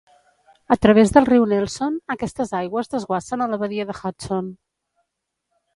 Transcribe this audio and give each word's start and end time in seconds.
A 0.75 0.77
través 0.85 1.13
del 1.17 1.27
riu 1.29 1.45
Nelson 1.51 1.99
aquestes 2.15 2.55
aigües 2.63 2.91
desguassen 2.95 3.45
a 3.45 3.49
la 3.53 3.61
badia 3.65 3.87
de 3.91 3.99
Hudson. 4.01 4.53